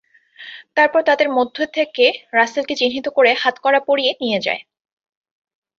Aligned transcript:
তারপর 0.75 1.01
তাঁদের 1.05 1.29
মধ্য 1.37 1.57
থেকে 1.73 2.05
রাসেলকে 2.33 2.73
চিহ্নিত 2.79 3.07
করে 3.17 3.31
হাতকড়া 3.41 3.79
পরিয়ে 3.87 4.11
নিয়ে 4.21 4.39
যায়। 4.45 4.61